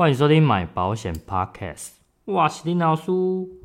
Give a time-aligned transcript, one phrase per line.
[0.00, 1.90] 欢迎收听买保险 Podcast。
[2.24, 3.12] 哇，是林老师，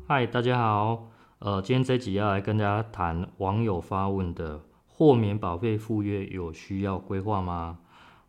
[0.06, 1.08] 嗨，大家好。
[1.38, 7.78] 呃，今天这集要来跟大家谈网友发问的豁免保费赴约有需要规划吗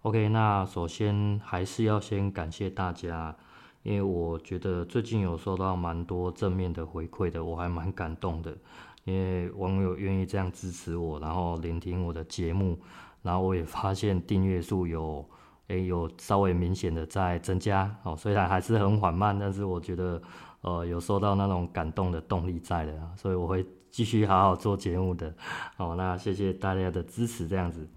[0.04, 3.35] ？OK，那首先还是要先感谢大家，
[3.83, 8.55] 因为我觉得最近有收到蛮多正面的回馈的，我还蛮感动的。
[9.03, 12.79] 因为网友愿意这样支持我，然后聆听我的节目，
[13.21, 15.26] 然后我也发现订阅数有。
[15.68, 20.21] 诶，有稍微明显的在增加哦，虽然还是很缓慢，但是我觉得，
[20.62, 25.34] 呃，有受到那种感动的动力在的，所以我会继续好好做节目的。
[25.75, 27.88] 好，那谢谢大家的支持，这样子。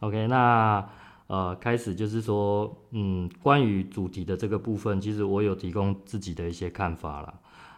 [0.00, 0.88] OK，那
[1.26, 7.34] 呃，开始就是说，嗯，关于主题的这个部分，其实我有提供自己的一些看法啦。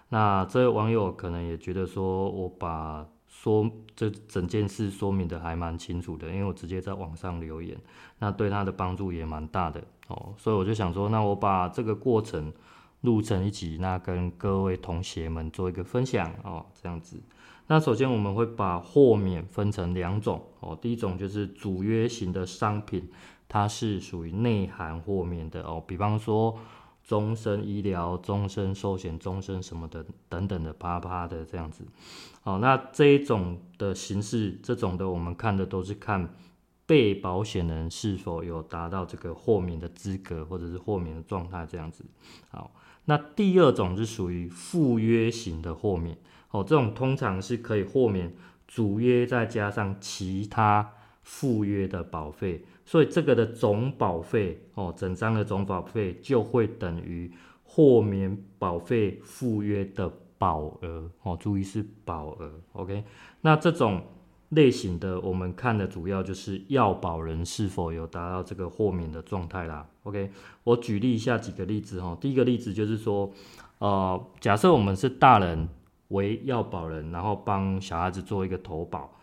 [0.08, 3.06] 那这位网友可能也觉得说我把。
[3.30, 7.78] 说这整件事说明的还蛮清楚的，因为我直接在网上留言，
[8.18, 12.52] 那对他的帮助也蛮大的哦，所以我就想说，那我把这个过程
[13.02, 17.22] 录成一集，那跟各位同学们做一个分享哦，这样子。
[17.68, 23.08] 那首先我们会把豁免分成两种哦，第一种就是主约型的商品，
[23.48, 26.58] 它是属于内涵豁免的哦，比方说。
[27.10, 31.82] 终身医疗、终身寿险、终身什么的等等的啪啪的这样子，
[32.40, 36.32] 好，那这一种的形式，这种的我们看的都是看
[36.86, 42.04] 被保险人是否有达到这个豁免的资格或者是豁免的状态这样子。
[42.48, 42.70] 好，
[43.06, 46.16] 那第二种是属于附约型的豁免，
[46.52, 48.32] 哦，这种通常是可以豁免
[48.68, 52.64] 主约再加上其他附约的保费。
[52.84, 57.30] 所以这个的总保费哦，整张的总保费就会等于
[57.62, 63.04] 豁免保费附约的保额哦，注意是保额，OK？
[63.42, 64.02] 那这种
[64.48, 70.32] 类型的，我们看的主要就是要保人是否有达到这个豁免的状态啦，OK？
[70.64, 73.30] 我举例一下几个例子哈，第一个例子就是说，
[73.78, 75.68] 呃，假设我们是大人
[76.08, 79.16] 为要保人，然后帮小孩子做一个投保，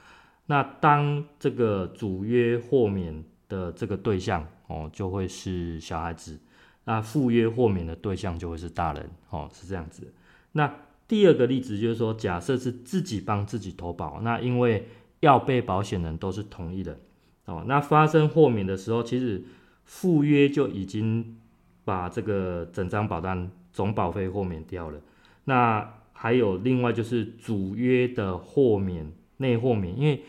[0.50, 6.40] 那当这个主约豁免的这个对象哦，就会是小孩子，
[6.86, 10.14] 那附约豁免的对象就会是大人哦，是这样子。
[10.54, 10.74] 那
[11.06, 14.88] 第二个例子就是说，假设是自己帮自己投保，那因为
[15.20, 16.98] 要被保险人都是同意的
[17.44, 19.44] 哦，那发生豁免的时候，其实
[19.84, 21.38] 附约就已经
[21.84, 25.02] 把这个整张保单总保费豁免掉了。
[25.44, 30.24] 那还有另外就是主约的豁免内豁免，因为。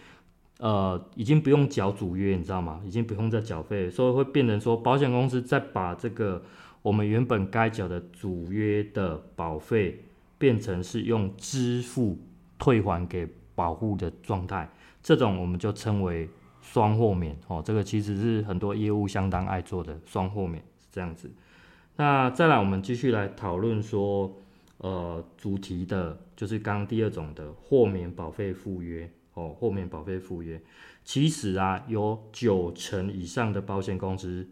[0.58, 2.80] 呃，已经不用缴主约，你知道吗？
[2.84, 6.42] 已经不用再缴费，所以会变成说，保险公司再把这个
[6.82, 10.04] 我们原本该缴的主约的保费，
[10.36, 12.18] 变成是用支付
[12.58, 14.68] 退还给保户的状态，
[15.00, 16.28] 这种我们就称为
[16.60, 17.62] 双豁免哦。
[17.64, 21.30] 这个其实是很多业务相当爱做的双豁免，是这样子。
[21.94, 24.36] 那再来，我们继续来讨论说，
[24.78, 29.08] 呃，主题的就是刚刚第二种的豁免保费附约。
[29.38, 30.60] 哦，豁免保费附约，
[31.04, 34.44] 其实啊，有九成以上的保险公司，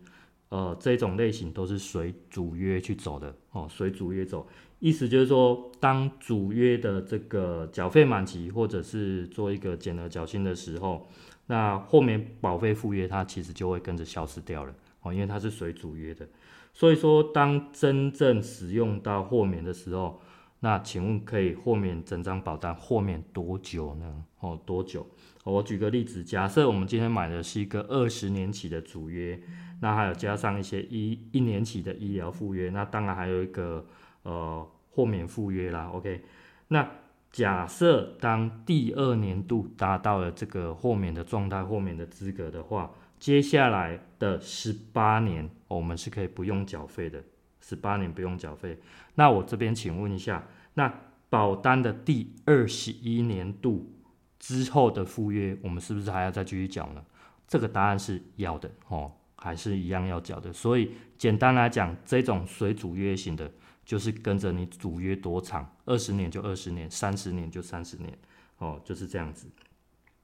[0.48, 3.34] 呃，这种类型都是随主约去走的。
[3.50, 4.46] 哦，随主约走，
[4.78, 11.08] 意思就是说，当主约的这个缴费满期，或者是做一个减额缴清的时候，
[11.46, 14.72] 那豁免保费附约它其实就会跟着消失掉了。
[15.02, 16.28] 哦，因为它是随主约的，
[16.72, 20.20] 所以说，当真正使用到豁免的时候，
[20.60, 24.24] 那请问可以豁免整张保单豁免多久呢？
[24.40, 25.06] 哦，多久？
[25.44, 29.40] 我举个例子，假设我们今天买的是一个二十年期的主约，
[29.80, 33.86] 那还有加上一些一一年期的医疗附约，那当然还有一个
[34.22, 35.90] 呃豁免附约啦。
[35.92, 36.22] OK，
[36.68, 36.88] 那
[37.30, 42.90] 假设当第二年度达到了这个豁免的状态、豁免的资格的话，
[43.20, 47.22] 接下来的十八年我们是可以不用缴费的。
[47.68, 48.78] 十八年不用缴费，
[49.16, 53.92] 那我这边请问一下，那保单的第二十一年度
[54.38, 57.04] 之后的赴约，我们是不是还要再继续缴呢？
[57.48, 60.52] 这个答案是要的哦，还是一样要缴的。
[60.52, 63.50] 所以简单来讲，这种随主约型的，
[63.84, 68.16] 就是跟着你主约多长，二十年就二十年，三十年就三十年，
[68.58, 69.48] 哦，就是这样子。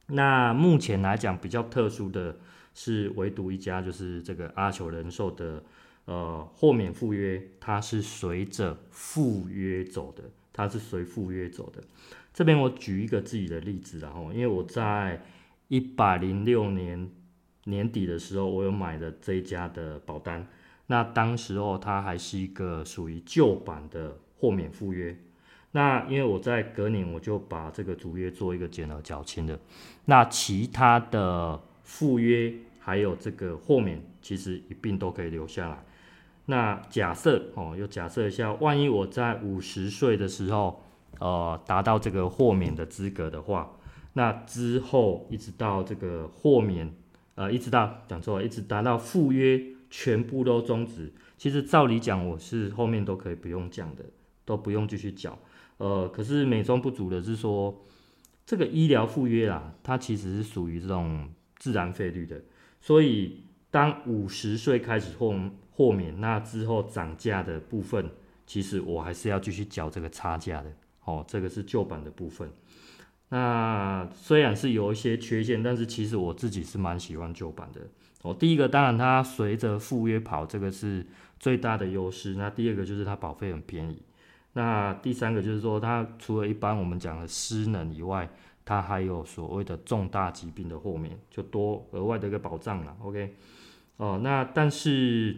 [0.06, 2.36] 那目前来讲比较特殊的
[2.72, 5.60] 是，唯独一家就是这个阿球人寿的。
[6.04, 11.82] 呃，豁免附约它是随着附约走的，它是随附约走的。
[12.34, 15.22] 这边我举一个自己的例子，然后因为我在
[15.68, 17.10] 一百零六年
[17.64, 20.46] 年底的时候，我有买了这一家的保单，
[20.88, 25.16] 那当时候它还是一个属于旧版的豁免附约。
[25.70, 29.58] 那因为我在隔年我就把这个主约做一个减额缴清的，
[30.06, 35.82] 那其他的附约还有这个豁免，其实一并都可以留下来。
[36.52, 40.82] 那假设哦，又假设一下，万一我在五十岁的时候，
[41.18, 43.72] 呃，达到这个豁免的资格的话，
[44.12, 46.94] 那之后一直到这个豁免，
[47.36, 49.58] 呃，一直到讲错了，一直达到附约
[49.88, 54.04] 全部都终止，其实照理讲，我是后面都可以不用讲的，
[54.44, 55.38] 都不用继续缴。
[55.78, 57.82] 呃，可是美中不足的是说，
[58.44, 62.42] 这个医疗附约啊，它其实是属于这种自然费率的，
[62.78, 63.40] 所以
[63.70, 65.32] 当五十岁开始豁
[65.74, 68.10] 豁免，那之后涨价的部分，
[68.46, 70.72] 其实我还是要继续缴这个差价的。
[71.04, 72.48] 哦，这个是旧版的部分。
[73.30, 77.80] 那虽然是有一些缺陷，但是其实我自己是蛮喜欢旧版的。
[78.22, 81.04] 哦，第一个当然它随着赴约跑，这个是
[81.40, 82.34] 最大的优势。
[82.34, 84.00] 那第二个就是它保费很便宜。
[84.52, 88.28] 那第三个就是说，它除了一般我们讲的失能以外，
[88.64, 92.94] 它还有所谓的重大疾病的豁免，就多额外的一个保障了。
[93.02, 93.34] OK，
[93.96, 95.36] 哦，那但是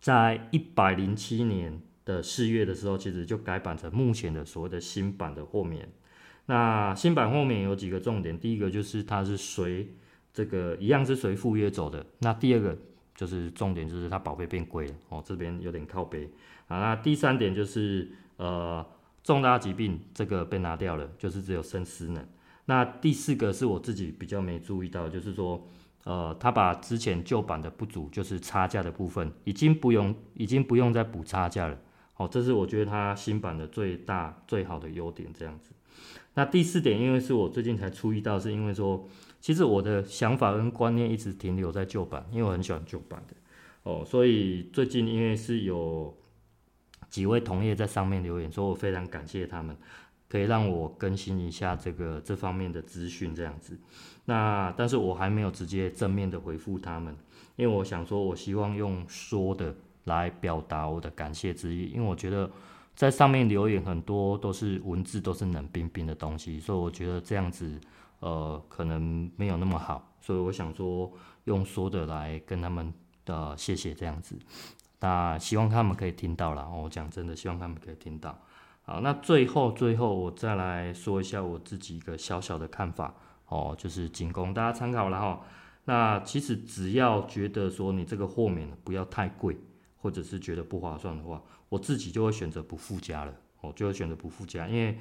[0.00, 5.88] 在一百零七年的四月的时候，其实就改版成目前的所谓的新版的豁免。
[6.46, 9.94] 那新版豁免有几个重点，第一个就是它是随
[10.32, 12.04] 这个一样是随赴约走的。
[12.20, 12.78] 那第二个
[13.14, 16.30] 就是重点就是它保费变贵了哦，这边有点靠背
[16.68, 16.78] 啊。
[16.78, 18.10] 那第三点就是。
[18.38, 18.84] 呃，
[19.24, 22.22] 重大疾病这个被拿掉了，就是只有剩失能。
[22.66, 25.66] 那第四个是我自己比较没注意到，就是说，
[26.06, 31.76] 呃，他把之前旧版的不足，就是差价的部分，已经不用，已经不用再补差价了。
[32.16, 35.72] 哦，这是我觉得它新版的最大最好的优点，这样子。
[36.34, 39.08] 那第四点，因为是我最近才注意到，是因为说，
[39.40, 43.34] 其实我的想法跟观念一直停留在旧版，因为我很喜欢旧版的。
[43.82, 46.16] 哦，所以最近因为是有。
[47.08, 49.74] 几位同业在上面留言，说我非常感谢他们，
[50.28, 53.78] 可以让我更新一下这个这方面的资讯这样子。
[54.24, 57.16] 那但是我还没有直接正面的回复他们，
[57.56, 59.74] 因为我想说，我希望用说的
[60.04, 62.50] 来表达我的感谢之意，因为我觉得
[62.94, 67.80] 在上面留言很多都是文字都是冷冰冰的东西，所以我觉得这样子
[68.18, 71.12] 呃可能没有那么好，所以我想说
[71.44, 72.92] 用说的来跟他们
[73.24, 74.36] 的、呃、谢谢这样子。
[74.98, 78.36] 那希望他们可以听到了，我讲真的，希望他们可以听到。
[78.88, 83.12] 好，那最后最后我再来说一下我自己一个小小的看法
[83.48, 85.40] 哦，就是仅供大家参考了哈。
[85.86, 89.56] 那其实只要觉得说你这个豁免不要太贵，
[89.96, 94.96] 或者是觉得不划算的话，我自己就会选择不附加了，我就会选择不附加，因为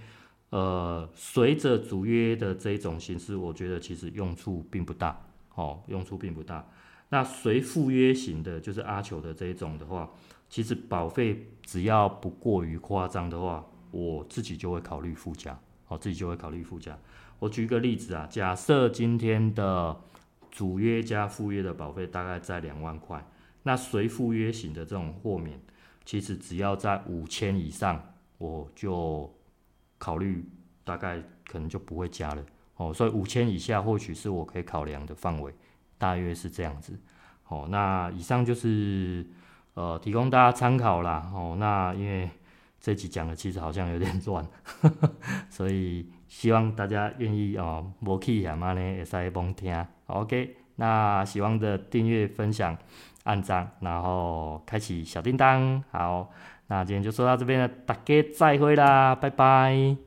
[0.49, 5.21] 呃，随着主约的这一种形式，我觉得其实用处并不大，
[5.53, 6.67] 哦，用处并不大。
[7.09, 10.09] 那随附约型的，就是阿球的这一种的话，
[10.49, 13.63] 其实保费只要不过于夸张的话，
[13.95, 15.57] 我自己就会考虑附加，
[15.88, 16.97] 我自己就会考虑附加。
[17.39, 19.95] 我举一个例子啊，假设今天的
[20.51, 23.25] 主约加附约的保费大概在两万块，
[23.63, 25.57] 那随附约型的这种豁免，
[26.03, 29.33] 其实只要在五千以上，我就
[29.97, 30.45] 考虑
[30.83, 32.44] 大概可能就不会加了
[32.75, 32.94] 哦。
[32.94, 35.53] 所以五千以下或许是我可以考量的范围。
[35.97, 37.00] 大约是这样子，
[37.47, 39.25] 哦，那以上就是
[39.75, 42.30] 呃提供大家参考啦，哦，那因为
[42.85, 44.45] 这集讲的其实好像有点 乱，
[45.49, 52.77] 所以希望大家愿意哦，无去呀嘛呢，会使帮听，OK，那喜欢的订阅、分享、
[53.23, 56.29] 按赞，然后开启小叮当，好，
[56.67, 60.05] 那今天就说到这边了，大家再会啦，拜拜。